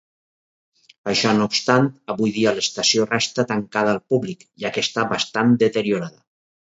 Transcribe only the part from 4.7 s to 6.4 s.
que està bastant deteriorada.